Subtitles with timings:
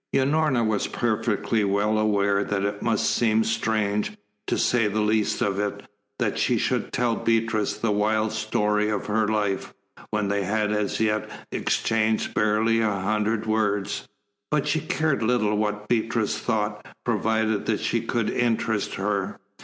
[0.15, 4.13] Unorna was perfectly well aware that it must seem strange,
[4.47, 5.83] to say the least of it,
[6.17, 9.75] that she should tell Beatrice the wild story of her life,
[10.09, 14.07] when they had as yet exchanged barely a hundred words.
[14.49, 19.37] But she cared little what Beatrice thought, provided that she could interest her.